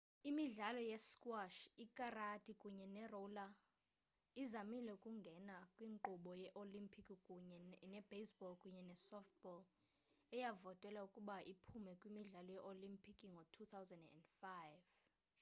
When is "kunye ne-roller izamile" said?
2.61-4.89